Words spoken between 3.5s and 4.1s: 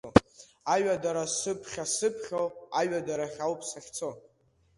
сахьцо.